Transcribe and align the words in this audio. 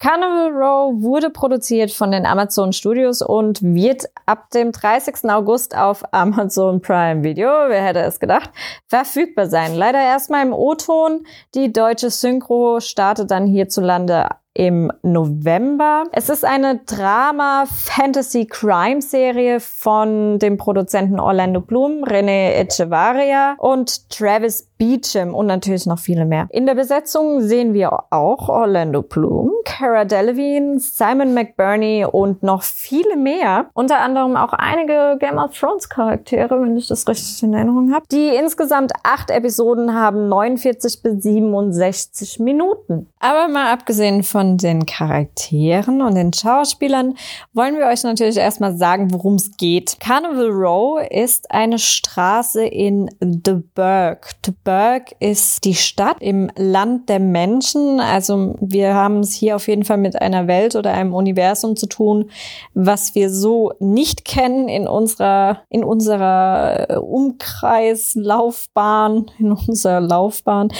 Carnival 0.00 0.50
Row 0.50 1.02
wurde 1.02 1.28
produziert 1.28 1.90
von 1.90 2.10
den 2.10 2.24
Amazon 2.24 2.72
Studios 2.72 3.20
und 3.20 3.62
wird 3.62 4.06
ab 4.24 4.48
dem 4.48 4.72
30. 4.72 5.28
August 5.28 5.76
auf 5.76 6.02
Amazon 6.14 6.80
Prime 6.80 7.22
Video, 7.22 7.48
wer 7.68 7.84
hätte 7.84 8.00
es 8.00 8.18
gedacht, 8.18 8.48
verfügbar 8.86 9.48
sein. 9.48 9.74
Leider 9.74 10.00
erstmal 10.00 10.46
im 10.46 10.54
O-Ton. 10.54 11.26
Die 11.54 11.70
deutsche 11.70 12.08
Synchro 12.08 12.80
startet 12.80 13.30
dann 13.30 13.46
hierzulande 13.46 14.28
im 14.54 14.92
November. 15.02 16.04
Es 16.12 16.28
ist 16.28 16.44
eine 16.44 16.80
Drama-Fantasy-Crime-Serie 16.84 19.58
von 19.60 20.38
dem 20.38 20.56
Produzenten 20.56 21.18
Orlando 21.20 21.60
Bloom, 21.60 22.02
René 22.04 22.54
Echevarria 22.54 23.54
und 23.58 24.08
Travis 24.10 24.70
Beecham 24.80 25.34
und 25.34 25.46
natürlich 25.46 25.84
noch 25.84 25.98
viele 25.98 26.24
mehr. 26.24 26.48
In 26.50 26.64
der 26.64 26.74
Besetzung 26.74 27.42
sehen 27.42 27.74
wir 27.74 27.92
auch 28.10 28.48
Orlando 28.48 29.02
Bloom, 29.02 29.52
Cara 29.66 30.06
Delevingne, 30.06 30.80
Simon 30.80 31.34
McBurney 31.34 32.06
und 32.10 32.42
noch 32.42 32.62
viele 32.62 33.16
mehr. 33.16 33.66
Unter 33.74 33.98
anderem 33.98 34.36
auch 34.36 34.54
einige 34.54 35.18
Game 35.20 35.36
of 35.36 35.56
Thrones 35.56 35.90
Charaktere, 35.90 36.62
wenn 36.62 36.78
ich 36.78 36.88
das 36.88 37.06
richtig 37.06 37.42
in 37.42 37.52
Erinnerung 37.52 37.92
habe. 37.92 38.06
Die 38.10 38.28
insgesamt 38.28 38.92
acht 39.02 39.30
Episoden 39.30 39.94
haben 39.94 40.28
49 40.28 41.02
bis 41.02 41.22
67 41.22 42.40
Minuten. 42.40 43.06
Aber 43.18 43.48
mal 43.48 43.72
abgesehen 43.72 44.22
von 44.22 44.39
den 44.44 44.86
Charakteren 44.86 46.02
und 46.02 46.14
den 46.14 46.32
Schauspielern 46.32 47.16
wollen 47.52 47.76
wir 47.76 47.86
euch 47.86 48.02
natürlich 48.02 48.36
erstmal 48.36 48.76
sagen, 48.76 49.12
worum 49.12 49.34
es 49.34 49.56
geht. 49.56 49.98
Carnival 50.00 50.50
Row 50.50 51.00
ist 51.10 51.50
eine 51.50 51.78
Straße 51.78 52.64
in 52.64 53.10
The 53.20 53.56
Burg. 53.74 54.30
The 54.44 54.52
Burg 54.64 55.14
ist 55.20 55.64
die 55.64 55.74
Stadt 55.74 56.16
im 56.20 56.50
Land 56.56 57.08
der 57.08 57.20
Menschen. 57.20 58.00
Also 58.00 58.56
wir 58.60 58.94
haben 58.94 59.20
es 59.20 59.34
hier 59.34 59.56
auf 59.56 59.68
jeden 59.68 59.84
Fall 59.84 59.98
mit 59.98 60.20
einer 60.20 60.46
Welt 60.46 60.76
oder 60.76 60.92
einem 60.92 61.14
Universum 61.14 61.76
zu 61.76 61.86
tun, 61.86 62.30
was 62.74 63.14
wir 63.14 63.30
so 63.30 63.72
nicht 63.78 64.24
kennen 64.24 64.68
in 64.68 64.88
unserer, 64.88 65.62
in 65.68 65.84
unserer 65.84 67.00
Umkreislaufbahn, 67.02 69.30
in 69.38 69.52
unserer 69.52 70.00
Laufbahn. 70.00 70.72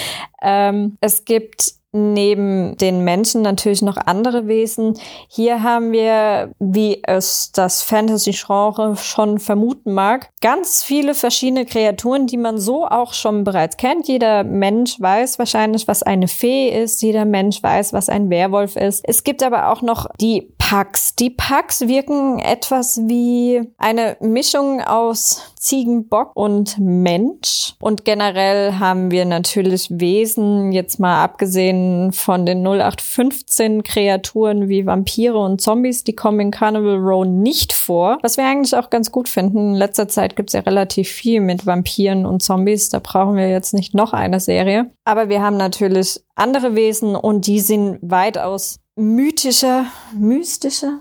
Ähm, 0.43 0.97
es 1.01 1.25
gibt 1.25 1.80
neben 1.93 2.77
den 2.77 3.03
Menschen 3.05 3.43
natürlich 3.43 3.83
noch 3.83 3.97
andere 3.97 4.47
Wesen. 4.47 4.99
Hier 5.29 5.63
haben 5.63 5.93
wir, 5.93 6.53
wie 6.59 7.03
es 7.03 7.51
das 7.53 7.83
Fantasy-Genre 7.83 8.97
schon 8.97 9.39
vermuten 9.39 9.93
mag, 9.93 10.31
ganz 10.41 10.83
viele 10.83 11.15
verschiedene 11.15 11.67
Kreaturen, 11.67 12.27
die 12.27 12.37
man 12.37 12.59
so 12.59 12.87
auch 12.87 13.13
schon 13.13 13.43
bereits 13.45 13.77
kennt. 13.77 14.07
Jeder 14.07 14.45
Mensch 14.45 15.01
weiß 15.01 15.39
wahrscheinlich, 15.39 15.89
was 15.89 16.03
eine 16.03 16.29
Fee 16.29 16.69
ist. 16.69 17.03
Jeder 17.03 17.25
Mensch 17.25 17.63
weiß, 17.63 17.93
was 17.93 18.09
ein 18.09 18.31
Werwolf 18.31 18.77
ist. 18.77 19.03
Es 19.07 19.25
gibt 19.25 19.43
aber 19.43 19.71
auch 19.71 19.83
noch 19.83 20.07
die 20.21 20.53
Pax. 20.59 21.17
Die 21.17 21.31
Pax 21.31 21.89
wirken 21.89 22.39
etwas 22.39 23.01
wie 23.09 23.63
eine 23.79 24.17
Mischung 24.21 24.81
aus 24.81 25.50
Ziegen, 25.61 26.09
Bock 26.09 26.33
und 26.35 26.79
Mensch. 26.79 27.75
Und 27.81 28.07
generell 28.07 28.79
haben 28.79 29.11
wir 29.11 29.27
natürlich 29.27 29.89
Wesen, 29.91 30.73
jetzt 30.73 30.99
mal 30.99 31.23
abgesehen 31.23 32.13
von 32.13 32.47
den 32.47 32.67
0815 32.67 33.83
Kreaturen 33.83 34.71
wie 34.71 34.87
Vampire 34.87 35.39
und 35.39 35.61
Zombies, 35.61 36.03
die 36.03 36.15
kommen 36.15 36.41
in 36.41 36.51
Carnival 36.51 36.97
Row 36.97 37.27
nicht 37.27 37.75
vor. 37.75 38.19
Was 38.23 38.39
wir 38.39 38.47
eigentlich 38.47 38.75
auch 38.75 38.89
ganz 38.89 39.13
gut 39.13 39.29
finden. 39.29 39.73
In 39.73 39.75
letzter 39.75 40.09
Zeit 40.09 40.35
gibt 40.35 40.49
es 40.49 40.55
ja 40.55 40.61
relativ 40.61 41.11
viel 41.11 41.41
mit 41.41 41.67
Vampiren 41.67 42.25
und 42.25 42.43
Zombies. 42.43 42.89
Da 42.89 42.99
brauchen 42.99 43.37
wir 43.37 43.51
jetzt 43.51 43.75
nicht 43.75 43.95
noch 43.95 44.15
eine 44.15 44.41
Serie. 44.41 44.91
Aber 45.05 45.29
wir 45.29 45.43
haben 45.43 45.59
natürlich 45.59 46.21
andere 46.35 46.75
Wesen 46.75 47.15
und 47.15 47.47
die 47.47 47.61
sind 47.61 47.99
weitaus 48.01 48.81
mythischer, 48.97 49.85
mystischer, 50.17 51.01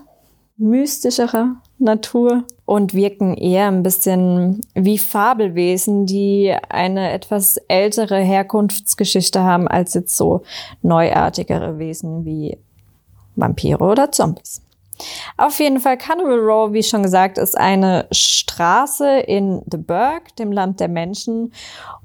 mystischerer 0.58 1.56
Natur 1.78 2.44
und 2.70 2.94
wirken 2.94 3.34
eher 3.34 3.66
ein 3.66 3.82
bisschen 3.82 4.60
wie 4.74 4.96
Fabelwesen, 4.96 6.06
die 6.06 6.54
eine 6.68 7.10
etwas 7.10 7.56
ältere 7.66 8.20
Herkunftsgeschichte 8.20 9.42
haben 9.42 9.66
als 9.66 9.94
jetzt 9.94 10.16
so 10.16 10.42
neuartigere 10.80 11.80
Wesen 11.80 12.24
wie 12.24 12.56
Vampire 13.34 13.80
oder 13.80 14.12
Zombies. 14.12 14.62
Auf 15.36 15.58
jeden 15.58 15.80
Fall 15.80 15.98
Carnival 15.98 16.38
Row, 16.38 16.72
wie 16.72 16.84
schon 16.84 17.02
gesagt, 17.02 17.38
ist 17.38 17.58
eine 17.58 18.06
Straße 18.12 19.18
in 19.18 19.62
The 19.68 19.78
Burg, 19.78 20.36
dem 20.36 20.52
Land 20.52 20.78
der 20.78 20.86
Menschen. 20.86 21.52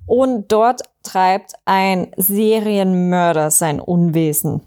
Und 0.08 0.52
dort 0.52 0.82
treibt 1.04 1.54
ein 1.66 2.08
Serienmörder 2.18 3.52
sein 3.52 3.80
Unwesen. 3.80 4.62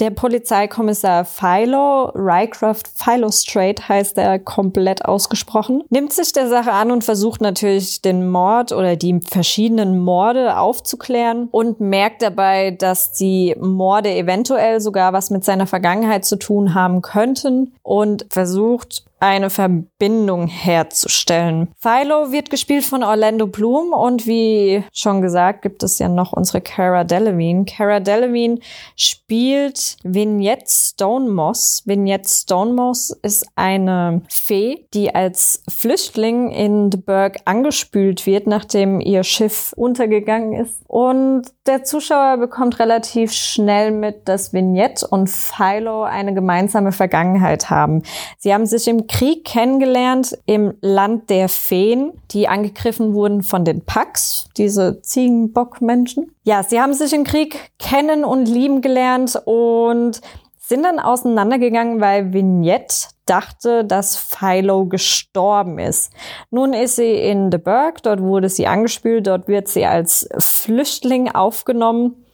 Der 0.00 0.08
Polizeikommissar 0.08 1.26
Philo, 1.26 2.10
Rycroft 2.14 2.88
Philo 2.88 3.30
Strait 3.30 3.86
heißt 3.86 4.16
er 4.16 4.38
komplett 4.38 5.04
ausgesprochen, 5.04 5.84
nimmt 5.90 6.14
sich 6.14 6.32
der 6.32 6.48
Sache 6.48 6.72
an 6.72 6.90
und 6.90 7.04
versucht 7.04 7.42
natürlich 7.42 8.00
den 8.00 8.30
Mord 8.30 8.72
oder 8.72 8.96
die 8.96 9.20
verschiedenen 9.20 9.98
Morde 9.98 10.56
aufzuklären 10.56 11.48
und 11.50 11.80
merkt 11.80 12.22
dabei, 12.22 12.70
dass 12.70 13.12
die 13.12 13.54
Morde 13.60 14.10
eventuell 14.14 14.80
sogar 14.80 15.12
was 15.12 15.28
mit 15.28 15.44
seiner 15.44 15.66
Vergangenheit 15.66 16.24
zu 16.24 16.36
tun 16.36 16.72
haben 16.72 17.02
könnten 17.02 17.74
und 17.82 18.24
versucht 18.30 19.04
eine 19.20 19.50
Verbindung 19.50 20.46
herzustellen. 20.46 21.68
Philo 21.78 22.32
wird 22.32 22.50
gespielt 22.50 22.84
von 22.84 23.02
Orlando 23.02 23.46
Bloom 23.46 23.92
und 23.92 24.26
wie 24.26 24.82
schon 24.92 25.20
gesagt, 25.20 25.62
gibt 25.62 25.82
es 25.82 25.98
ja 25.98 26.08
noch 26.08 26.32
unsere 26.32 26.60
Cara 26.62 27.04
Delevingne. 27.04 27.66
Cara 27.66 28.00
Delevingne 28.00 28.60
spielt 28.96 29.98
Vignette 30.02 30.64
Stonemoss. 30.66 31.82
Vignette 31.84 32.28
Stonemoss 32.28 33.10
ist 33.22 33.46
eine 33.56 34.22
Fee, 34.28 34.86
die 34.94 35.14
als 35.14 35.62
Flüchtling 35.68 36.50
in 36.50 36.90
The 36.90 36.98
Burg 36.98 37.40
angespült 37.44 38.26
wird, 38.26 38.46
nachdem 38.46 39.00
ihr 39.00 39.22
Schiff 39.22 39.74
untergegangen 39.76 40.54
ist. 40.54 40.80
Und 40.86 41.42
der 41.66 41.84
Zuschauer 41.84 42.38
bekommt 42.38 42.78
relativ 42.78 43.32
schnell 43.32 43.90
mit, 43.90 44.28
dass 44.28 44.52
Vignette 44.52 45.06
und 45.06 45.28
Philo 45.28 46.02
eine 46.02 46.32
gemeinsame 46.32 46.90
Vergangenheit 46.90 47.70
haben. 47.70 48.02
Sie 48.38 48.52
haben 48.52 48.66
sich 48.66 48.88
im 48.88 49.06
Krieg 49.10 49.44
kennengelernt 49.44 50.38
im 50.46 50.74
Land 50.80 51.30
der 51.30 51.48
Feen, 51.48 52.12
die 52.30 52.46
angegriffen 52.46 53.12
wurden 53.12 53.42
von 53.42 53.64
den 53.64 53.84
Pax, 53.84 54.46
diese 54.56 55.02
Ziegenbockmenschen. 55.02 56.32
Ja, 56.44 56.62
sie 56.62 56.80
haben 56.80 56.94
sich 56.94 57.12
im 57.12 57.24
Krieg 57.24 57.72
kennen 57.80 58.24
und 58.24 58.46
lieben 58.46 58.82
gelernt 58.82 59.34
und 59.46 60.20
sind 60.58 60.84
dann 60.84 61.00
auseinandergegangen, 61.00 62.00
weil 62.00 62.32
Vignette 62.32 63.08
dachte, 63.26 63.84
dass 63.84 64.16
Philo 64.16 64.86
gestorben 64.86 65.80
ist. 65.80 66.12
Nun 66.50 66.72
ist 66.72 66.94
sie 66.94 67.12
in 67.12 67.50
The 67.50 67.58
Burg, 67.58 68.04
dort 68.04 68.22
wurde 68.22 68.48
sie 68.48 68.68
angespült, 68.68 69.26
dort 69.26 69.48
wird 69.48 69.66
sie 69.66 69.86
als 69.86 70.28
Flüchtling 70.38 71.32
aufgenommen 71.32 72.24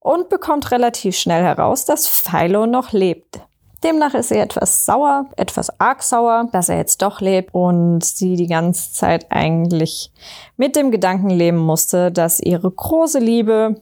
und 0.00 0.28
bekommt 0.28 0.72
relativ 0.72 1.16
schnell 1.16 1.44
heraus, 1.44 1.84
dass 1.84 2.08
Philo 2.08 2.66
noch 2.66 2.92
lebt. 2.92 3.40
Demnach 3.86 4.14
ist 4.14 4.30
sie 4.30 4.38
etwas 4.38 4.84
sauer, 4.84 5.26
etwas 5.36 5.78
arg 5.78 6.02
sauer, 6.02 6.48
dass 6.50 6.68
er 6.68 6.76
jetzt 6.76 7.02
doch 7.02 7.20
lebt 7.20 7.54
und 7.54 8.04
sie 8.04 8.34
die 8.34 8.48
ganze 8.48 8.92
Zeit 8.92 9.26
eigentlich 9.30 10.10
mit 10.56 10.74
dem 10.74 10.90
Gedanken 10.90 11.30
leben 11.30 11.58
musste, 11.58 12.10
dass 12.10 12.40
ihre 12.40 12.68
große 12.68 13.20
Liebe 13.20 13.80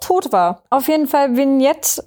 tot 0.00 0.30
war. 0.30 0.62
Auf 0.70 0.86
jeden 0.86 1.08
Fall 1.08 1.36
Vignette 1.36 2.04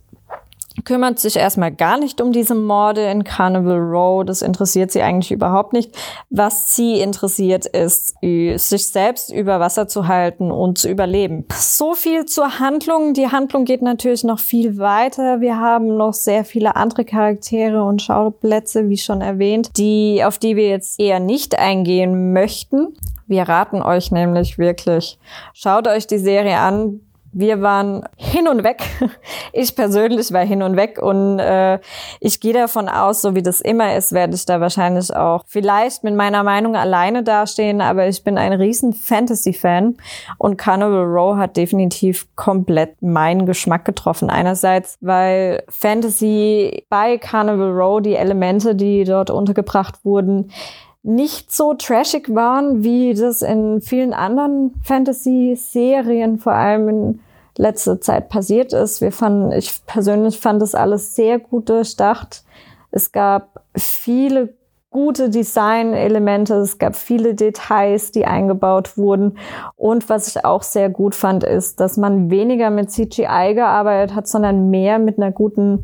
kümmert 0.86 1.20
sich 1.20 1.36
erstmal 1.36 1.72
gar 1.72 1.98
nicht 1.98 2.22
um 2.22 2.32
diese 2.32 2.56
Morde 2.56 3.10
in 3.10 3.24
Carnival 3.24 3.80
Row. 3.80 4.26
Das 4.26 4.42
interessiert 4.42 4.92
sie 4.92 5.02
eigentlich 5.02 5.32
überhaupt 5.32 5.74
nicht. 5.74 5.96
Was 6.30 6.76
sie 6.76 7.00
interessiert 7.00 7.66
ist, 7.66 8.16
sich 8.22 8.88
selbst 8.88 9.32
über 9.32 9.60
Wasser 9.60 9.88
zu 9.88 10.08
halten 10.08 10.52
und 10.52 10.78
zu 10.78 10.90
überleben. 10.90 11.46
So 11.54 11.94
viel 11.94 12.26
zur 12.26 12.60
Handlung. 12.60 13.14
Die 13.14 13.32
Handlung 13.32 13.66
geht 13.66 13.82
natürlich 13.82 14.24
noch 14.24 14.40
viel 14.40 14.78
weiter. 14.78 15.42
Wir 15.42 15.60
haben 15.60 15.98
noch 15.98 16.14
sehr 16.14 16.46
viele 16.46 16.76
andere 16.76 17.06
Charaktere 17.06 17.84
und 17.84 18.02
Schauplätze, 18.02 18.90
wie 18.90 18.97
schon 18.97 19.22
erwähnt, 19.22 19.72
die, 19.78 20.23
auf 20.23 20.38
die 20.38 20.56
wir 20.56 20.70
jetzt 20.70 21.00
eher 21.00 21.20
nicht 21.20 21.58
eingehen 21.58 22.34
möchten. 22.34 22.94
Wir 23.28 23.44
raten 23.44 23.82
euch 23.82 24.12
nämlich 24.12 24.58
wirklich, 24.58 25.20
schaut 25.53 25.88
euch 25.88 26.08
die 26.08 26.18
Serie 26.18 26.59
an, 26.59 27.02
wir 27.39 27.61
waren 27.61 28.03
hin 28.16 28.47
und 28.47 28.63
weg. 28.63 28.84
Ich 29.53 29.75
persönlich 29.75 30.31
war 30.34 30.45
hin 30.45 30.61
und 30.61 30.75
weg 30.75 30.99
und 31.01 31.39
äh, 31.39 31.79
ich 32.19 32.39
gehe 32.39 32.53
davon 32.53 32.89
aus, 32.89 33.22
so 33.22 33.34
wie 33.34 33.41
das 33.41 33.59
immer 33.59 33.95
ist, 33.95 34.11
werde 34.11 34.35
ich 34.35 34.45
da 34.45 34.61
wahrscheinlich 34.61 35.16
auch 35.16 35.45
vielleicht 35.47 36.03
mit 36.03 36.16
meiner 36.16 36.43
Meinung 36.43 36.75
alleine 36.75 37.23
dastehen, 37.23 37.81
aber 37.81 38.07
ich 38.07 38.23
bin 38.23 38.37
ein 38.37 38.53
riesen 38.53 38.93
Fantasy-Fan 38.93 39.97
und 40.37 40.57
Carnival 40.57 41.05
Row 41.05 41.37
hat 41.37 41.57
definitiv 41.57 42.28
komplett 42.35 43.01
meinen 43.01 43.47
Geschmack 43.47 43.84
getroffen. 43.85 44.29
Einerseits, 44.29 44.97
weil 45.01 45.63
Fantasy 45.69 46.85
bei 46.89 47.17
Carnival 47.17 47.72
Row 47.72 48.01
die 48.01 48.16
Elemente, 48.16 48.75
die 48.75 49.05
dort 49.05 49.31
untergebracht 49.31 50.05
wurden, 50.05 50.51
nicht 51.07 51.53
so 51.53 51.73
trashig 51.73 52.35
waren, 52.35 52.84
wie 52.84 53.13
das 53.13 53.41
in 53.41 53.81
vielen 53.81 54.13
anderen 54.13 54.75
Fantasy-Serien, 54.84 56.37
vor 56.37 56.53
allem 56.53 56.89
in 56.89 57.19
letzte 57.58 58.00
Zeit 58.00 58.30
passiert 58.30 58.74
ist. 58.74 59.02
Wir 59.02 59.12
fanden, 59.12 59.52
ich 59.52 59.86
persönlich 59.86 60.40
fand 60.40 60.62
das 60.62 60.76
alles 60.76 61.16
sehr 61.16 61.40
gut 61.40 61.70
durchdacht. 61.70 62.44
Es 62.92 63.12
gab 63.12 63.64
viele 63.76 64.54
gute 64.90 65.30
Design-Elemente, 65.30 66.56
es 66.56 66.78
gab 66.78 66.96
viele 66.96 67.36
Details, 67.36 68.12
die 68.12 68.26
eingebaut 68.26 68.98
wurden. 68.98 69.38
Und 69.76 70.09
was 70.09 70.28
ich 70.30 70.46
auch 70.46 70.64
sehr 70.64 70.90
gut 70.90 71.14
fand, 71.14 71.44
ist, 71.44 71.80
dass 71.80 71.98
man 71.98 72.32
weniger 72.32 72.70
mit 72.70 72.90
CGI 72.90 73.54
gearbeitet 73.54 74.16
hat, 74.16 74.28
sondern 74.28 74.70
mehr 74.70 74.98
mit 74.98 75.18
einer 75.18 75.32
guten 75.32 75.84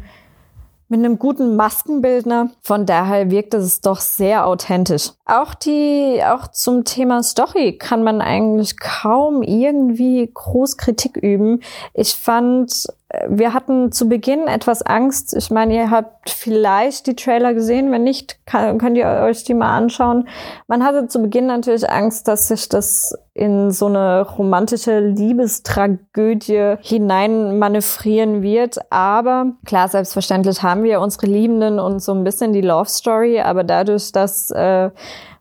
mit 0.94 1.04
einem 1.04 1.18
guten 1.18 1.56
Maskenbildner. 1.56 2.51
Von 2.62 2.86
daher 2.86 3.31
wirkt 3.31 3.56
es 3.56 3.81
doch 3.81 4.00
sehr 4.00 4.45
authentisch. 4.45 5.10
Auch 5.25 5.56
die, 5.56 6.22
auch 6.24 6.48
zum 6.50 6.84
Thema 6.84 7.24
Story 7.24 7.80
kann 7.80 8.04
man 8.04 8.22
eigentlich 8.22 8.80
kaum 8.80 9.42
irgendwie 9.42 10.30
groß 10.31 10.78
Kritik 10.78 11.18
üben. 11.18 11.62
Ich 11.95 12.13
fand, 12.13 12.86
wir 13.28 13.56
hatten 13.56 13.92
zu 13.92 14.07
Beginn 14.07 14.48
etwas 14.48 14.84
Angst. 14.84 15.36
Ich 15.36 15.50
meine, 15.50 15.74
ihr 15.74 15.90
habt 15.90 16.30
vielleicht 16.30 17.07
die 17.07 17.16
Trailer 17.16 17.56
gesehen. 17.56 17.92
Wenn 17.92 18.04
nicht, 18.04 18.46
kann, 18.46 18.78
könnt 18.78 18.96
ihr 18.96 19.07
euch 19.07 19.44
die 19.44 19.56
mal 19.56 19.75
anschauen. 19.75 20.28
Man 20.68 20.84
hatte 20.84 21.07
zu 21.07 21.24
Beginn 21.24 21.48
natürlich 21.48 21.89
Angst, 21.89 22.28
dass 22.28 22.50
sich 22.50 22.69
das 22.69 23.18
in 23.35 23.71
so 23.71 23.88
eine 23.88 24.21
romantische 24.21 25.00
Liebestragödie 25.00 26.75
hinein 26.81 27.57
manövrieren 27.57 28.44
wird. 28.44 28.77
Aber 28.91 29.53
klar, 29.65 29.88
selbstverständlich 29.88 30.62
haben 30.62 30.83
wir 30.83 31.01
unsere 31.01 31.25
Liebenden 31.25 31.80
und 31.80 32.00
so 32.00 32.13
ein 32.13 32.24
bisschen 32.24 32.53
die 32.53 32.62
Love 32.62 32.89
Story. 32.89 33.39
Aber 33.39 33.63
dadurch, 33.63 34.12
dass 34.12 34.51
äh, 34.51 34.91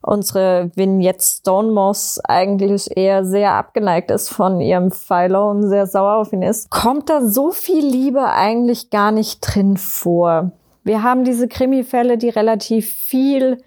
unsere 0.00 0.70
Vignette 0.74 1.22
Stonemoss 1.22 2.18
eigentlich 2.24 2.96
eher 2.96 3.26
sehr 3.26 3.52
abgeneigt 3.52 4.10
ist 4.10 4.30
von 4.30 4.60
ihrem 4.60 4.90
Philo 4.90 5.50
und 5.50 5.68
sehr 5.68 5.86
sauer 5.86 6.16
auf 6.16 6.32
ihn 6.32 6.42
ist, 6.42 6.70
kommt 6.70 7.10
da 7.10 7.20
so 7.20 7.50
viel 7.50 7.84
Liebe 7.84 8.24
eigentlich 8.24 8.88
gar 8.88 9.12
nicht 9.12 9.40
drin 9.42 9.76
vor. 9.76 10.52
Wir 10.82 11.02
haben 11.02 11.24
diese 11.24 11.46
Krimi-Fälle, 11.46 12.16
die 12.16 12.30
relativ 12.30 12.90
viel 12.90 13.58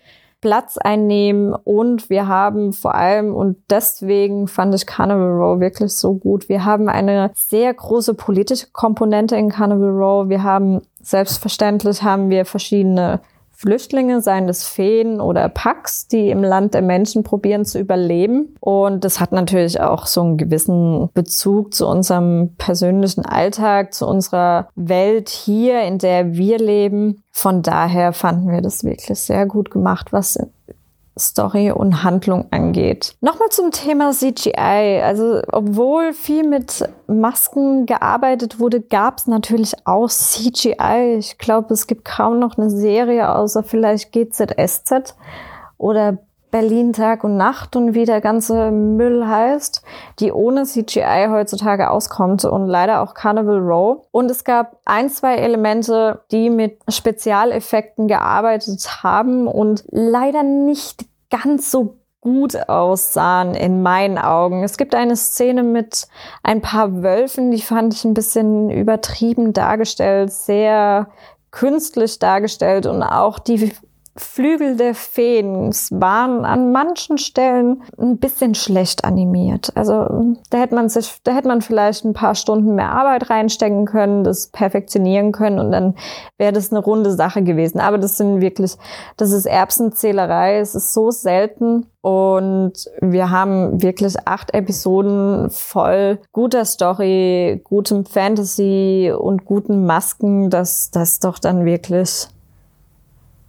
Platz 0.45 0.77
einnehmen 0.77 1.56
und 1.56 2.12
wir 2.12 2.27
haben 2.27 2.71
vor 2.71 2.94
allem, 2.94 3.33
und 3.33 3.57
deswegen 3.68 4.47
fand 4.47 4.75
ich 4.75 4.86
Carnival 4.86 5.31
Row 5.31 5.59
wirklich 5.59 5.92
so 5.92 6.13
gut, 6.13 6.50
wir 6.50 6.63
haben 6.65 6.88
eine 6.88 7.31
sehr 7.33 7.74
große 7.74 8.13
politische 8.13 8.68
Komponente 8.71 9.36
in 9.36 9.50
Carnival 9.50 9.89
Row. 9.89 10.30
Wir 10.30 10.44
haben, 10.44 10.81
selbstverständlich 11.01 12.03
haben 12.03 12.30
wir 12.30 12.45
verschiedene 12.45 13.21
Flüchtlinge, 13.66 14.22
seien 14.22 14.48
es 14.48 14.64
Feen 14.64 15.20
oder 15.20 15.50
Pax, 15.50 16.08
die 16.08 16.30
im 16.30 16.44
Land 16.44 16.76
der 16.76 16.84
Menschen 16.84 17.24
probieren 17.24 17.66
zu 17.66 17.80
überleben. 17.80 18.56
Und 18.60 19.04
das 19.04 19.20
hat 19.20 19.32
natürlich 19.32 19.82
auch 19.82 20.06
so 20.06 20.22
einen 20.22 20.38
gewissen 20.38 21.10
Bezug 21.16 21.74
zu 21.74 21.88
unserem 21.88 22.56
persönlichen 22.58 23.26
Alltag, 23.26 23.94
zu 23.94 24.08
unserer 24.08 24.70
Welt 24.76 25.30
hier, 25.30 25.82
in 25.82 25.98
der 25.98 26.34
wir 26.36 26.60
leben. 26.60 27.24
Von 27.32 27.64
daher 27.64 28.14
fanden 28.14 28.52
wir 28.52 28.62
das 28.62 28.84
wirklich 28.84 29.20
sehr 29.20 29.48
gut 29.48 29.72
gemacht, 29.72 30.14
was 30.14 30.38
Story 31.18 31.72
und 31.72 32.04
Handlung 32.04 32.48
angeht. 32.52 33.16
Nochmal 33.22 33.50
zum 33.50 33.72
Thema 33.72 34.12
CGI. 34.12 35.02
Also 35.04 35.42
obwohl 35.52 36.14
viel 36.14 36.48
mit 36.48 36.88
Masken 37.08 37.86
gearbeitet 37.86 38.60
wurde, 38.60 38.82
gab 38.82 39.20
es 39.20 39.28
natürlich 39.28 39.74
auch 39.86 40.10
CGI. 40.10 41.16
Ich 41.18 41.38
glaube, 41.38 41.74
es 41.74 41.88
gibt 41.88 42.06
kaum 42.06 42.40
noch 42.40 42.58
eine 42.58 42.70
Serie 42.70 43.34
außer 43.34 43.64
vielleicht 43.64 44.12
GZSZ 44.12 45.16
oder 45.78 46.20
Berlin 46.56 46.94
Tag 46.94 47.25
und 47.25 47.36
Nacht 47.36 47.75
und 47.75 47.96
wie 47.96 48.06
der 48.06 48.22
ganze 48.22 48.72
Müll 48.72 49.28
heißt, 49.28 49.81
die 50.22 50.31
ohne 50.31 50.63
CGI 50.63 51.28
heutzutage 51.30 51.90
auskommt 51.90 52.46
und 52.46 52.68
leider 52.68 53.02
auch 53.02 53.13
Carnival 53.13 53.60
Row. 53.60 54.07
Und 54.12 54.31
es 54.31 54.46
gab 54.46 54.80
ein, 54.86 55.10
zwei 55.10 55.36
Elemente, 55.36 56.22
die 56.31 56.50
mit 56.50 56.80
Spezialeffekten 56.88 58.07
gearbeitet 58.07 59.04
haben 59.04 59.48
und 59.48 59.84
leider 59.90 60.44
nicht 60.44 61.04
ganz 61.30 61.72
so 61.72 61.98
gut 62.22 62.56
aussahen 62.69 63.54
in 63.54 63.84
meinen 63.84 64.18
Augen. 64.18 64.63
Es 64.63 64.78
gibt 64.78 64.96
eine 64.96 65.18
Szene 65.18 65.62
mit 65.62 66.07
ein 66.42 66.62
paar 66.62 67.04
Wölfen, 67.04 67.52
die 67.52 67.62
fand 67.62 67.94
ich 67.94 68.06
ein 68.06 68.13
bisschen 68.13 68.69
übertrieben 68.69 69.52
dargestellt, 69.52 70.31
sehr 70.31 71.10
künstlich 71.52 72.18
dargestellt 72.19 72.86
und 72.86 73.04
auch 73.04 73.40
die 73.40 73.74
Flügel 74.18 74.78
der 74.78 74.96
Feen 74.96 75.72
waren 75.92 76.46
an 76.46 76.72
manchen 76.72 77.18
Stellen 77.18 77.84
ein 78.00 78.18
bisschen 78.18 78.56
schlecht 78.56 79.04
animiert. 79.04 79.74
Also 79.76 80.36
da 80.50 80.58
hätte 80.60 80.74
man 80.74 80.88
sich, 80.88 81.18
da 81.24 81.34
hätte 81.34 81.50
man 81.50 81.62
vielleicht 81.62 82.06
ein 82.06 82.14
paar 82.14 82.36
Stunden 82.36 82.76
mehr 82.76 82.92
Arbeit 82.92 83.30
reinstecken 83.30 83.86
können, 83.86 84.24
das 84.24 84.48
perfektionieren 84.48 85.34
können 85.34 85.60
und 85.60 85.72
dann 85.72 85.96
wäre 86.38 86.54
das 86.54 86.72
eine 86.72 86.80
runde 86.80 87.12
Sache 87.12 87.44
gewesen. 87.44 87.82
Aber 87.82 87.98
das 87.98 88.16
sind 88.16 88.40
wirklich, 88.40 88.78
das 89.18 89.32
ist 89.32 89.46
Erbsenzählerei. 89.46 90.60
Es 90.60 90.76
ist 90.76 90.94
so 90.94 91.12
selten 91.12 91.88
und 92.02 92.74
wir 93.02 93.32
haben 93.32 93.82
wirklich 93.82 94.16
acht 94.26 94.54
Episoden 94.54 95.50
voll 95.50 96.20
guter 96.32 96.64
Story, 96.64 97.62
gutem 97.66 98.06
Fantasy 98.06 99.12
und 99.18 99.44
guten 99.44 99.86
Masken, 99.86 100.50
dass 100.50 100.90
das 100.92 101.20
doch 101.20 101.38
dann 101.38 101.66
wirklich 101.66 102.30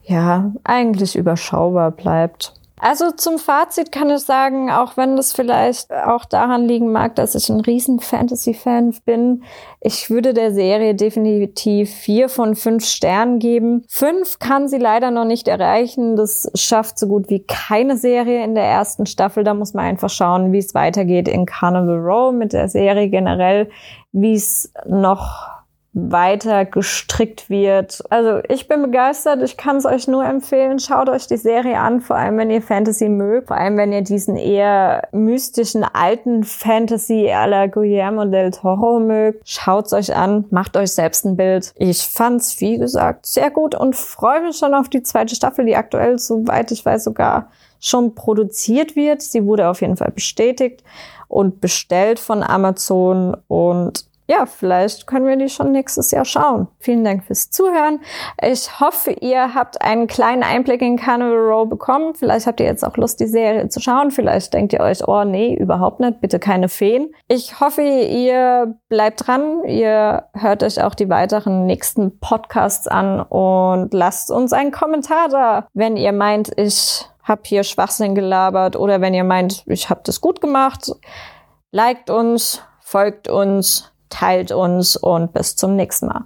ja, 0.06 0.53
eigentlich 0.64 1.17
überschaubar 1.17 1.91
bleibt. 1.91 2.53
Also 2.79 3.11
zum 3.11 3.38
Fazit 3.38 3.91
kann 3.91 4.11
ich 4.11 4.20
sagen, 4.20 4.70
auch 4.70 4.99
wenn 4.99 5.17
das 5.17 5.32
vielleicht 5.32 5.91
auch 5.93 6.26
daran 6.26 6.69
liegen 6.69 6.93
mag, 6.93 7.14
dass 7.14 7.35
ich 7.35 7.49
ein 7.49 7.61
riesen 7.61 8.00
Fantasy-Fan 8.00 8.94
bin, 9.06 9.44
ich 9.81 10.11
würde 10.11 10.35
der 10.35 10.53
Serie 10.53 10.94
definitiv 10.94 11.91
vier 11.91 12.29
von 12.29 12.55
fünf 12.55 12.85
Sternen 12.85 13.38
geben. 13.38 13.85
Fünf 13.88 14.38
kann 14.41 14.69
sie 14.69 14.76
leider 14.76 15.11
noch 15.11 15.25
nicht 15.25 15.49
erreichen. 15.49 16.17
Das 16.17 16.50
schafft 16.55 16.99
so 16.99 17.08
gut 17.08 17.31
wie 17.31 17.44
keine 17.47 17.97
Serie 17.97 18.44
in 18.44 18.55
der 18.55 18.64
ersten 18.64 19.06
Staffel. 19.06 19.43
Da 19.43 19.55
muss 19.55 19.73
man 19.73 19.87
einfach 19.87 20.11
schauen, 20.11 20.53
wie 20.53 20.58
es 20.58 20.75
weitergeht 20.75 21.29
in 21.29 21.47
Carnival 21.47 21.99
Row 21.99 22.35
mit 22.35 22.53
der 22.53 22.69
Serie 22.69 23.08
generell, 23.08 23.70
wie 24.12 24.35
es 24.35 24.70
noch 24.87 25.56
weiter 25.98 26.66
gestrickt 26.66 27.48
wird. 27.48 28.04
Also 28.10 28.43
ich 28.50 28.69
bin 28.69 28.82
begeistert, 28.82 29.43
ich 29.43 29.56
kann 29.56 29.76
es 29.76 29.87
euch 29.87 30.06
nur 30.06 30.26
empfehlen. 30.26 30.78
Schaut 30.78 31.08
euch 31.08 31.26
die 31.26 31.38
Serie 31.38 31.78
an, 31.78 32.02
vor 32.02 32.16
allem 32.16 32.37
wenn 32.37 32.50
ihr 32.50 32.60
Fantasy 32.60 33.08
mögt, 33.08 33.48
vor 33.48 33.56
allem 33.56 33.78
wenn 33.78 33.94
ihr 33.94 34.02
diesen 34.02 34.37
eher 34.37 35.08
mystischen 35.12 35.84
alten 35.84 36.44
Fantasy 36.44 37.31
à 37.32 37.46
la 37.46 37.66
Guillermo 37.66 38.26
del 38.26 38.50
Toro 38.50 39.00
mögt. 39.00 39.48
Schaut's 39.48 39.94
euch 39.94 40.14
an, 40.14 40.44
macht 40.50 40.76
euch 40.76 40.93
selbst 40.93 41.25
ein 41.25 41.38
Bild. 41.38 41.72
Ich 41.76 42.02
fand's, 42.02 42.60
wie 42.60 42.76
gesagt, 42.76 43.25
sehr 43.25 43.50
gut 43.50 43.75
und 43.75 43.96
freue 43.96 44.43
mich 44.43 44.58
schon 44.58 44.75
auf 44.75 44.90
die 44.90 45.02
zweite 45.02 45.34
Staffel, 45.34 45.65
die 45.65 45.76
aktuell, 45.76 46.19
soweit 46.19 46.72
ich 46.72 46.84
weiß, 46.84 47.05
sogar 47.05 47.50
schon 47.81 48.15
produziert 48.15 48.96
wird. 48.96 49.22
Sie 49.22 49.46
wurde 49.46 49.69
auf 49.69 49.81
jeden 49.81 49.96
Fall 49.96 50.10
bestätigt 50.10 50.84
und 51.29 51.62
bestellt 51.62 52.19
von 52.19 52.43
Amazon 52.43 53.34
und 53.48 54.05
ja, 54.29 54.45
vielleicht 54.47 55.06
können 55.06 55.27
wir 55.27 55.37
die 55.37 55.49
schon 55.49 55.71
nächstes 55.71 56.11
Jahr 56.11 56.25
schauen. 56.25 56.67
Vielen 56.81 57.05
Dank 57.05 57.25
fürs 57.25 57.51
Zuhören. 57.51 58.01
Ich 58.43 58.81
hoffe, 58.81 59.13
ihr 59.13 59.55
habt 59.55 59.81
einen 59.83 60.09
kleinen 60.09 60.43
Einblick 60.43 60.83
in 60.83 60.97
Carnival 60.97 61.37
Row 61.37 61.69
bekommen. 61.69 62.15
Vielleicht 62.15 62.47
habt 62.47 62.59
ihr 62.59 62.67
jetzt 62.67 62.85
auch 62.85 62.97
Lust, 62.97 63.21
die 63.21 63.27
Serie 63.27 63.69
zu 63.69 63.81
schauen. 63.81 64.11
Vielleicht 64.11 64.53
denkt 64.53 64.73
ihr 64.73 64.81
euch, 64.81 65.06
oh 65.06 65.23
nee, 65.23 65.55
überhaupt 65.55 66.01
nicht, 66.01 66.21
bitte 66.21 66.41
keine 66.41 66.69
Feen. 66.69 67.15
Ich 67.29 67.61
hoffe, 67.61 67.83
ihr 67.83 68.77
bleibt 68.89 69.27
dran. 69.27 69.63
Ihr 69.65 70.25
hört 70.35 70.65
euch 70.65 70.83
auch 70.83 70.95
die 70.95 71.09
weiteren 71.09 71.67
nächsten 71.67 72.19
Podcasts 72.19 72.89
an 72.89 73.21
und 73.21 73.95
lasst 73.95 74.33
uns 74.33 74.53
einen 74.53 74.73
Kommentar 74.73 75.29
da, 75.29 75.69
wenn 75.73 75.97
ihr 75.97 76.13
meint, 76.13 76.51
ich 76.56 77.06
habe 77.23 77.43
hier 77.45 77.63
Schwachsinn 77.63 78.15
gelabert 78.15 78.77
oder 78.77 79.01
wenn 79.01 79.15
ihr 79.15 79.25
meint, 79.25 79.65
ich 79.67 79.89
habe 79.89 80.01
das 80.05 80.21
gut 80.21 80.41
gemacht. 80.41 80.93
Liked 81.71 82.11
uns, 82.11 82.63
folgt 82.81 83.29
uns 83.29 83.93
teilt 84.08 84.53
uns 84.53 84.96
und 84.96 85.32
bis 85.32 85.56
zum 85.56 85.77
nächsten 85.77 86.06
Mal. 86.06 86.25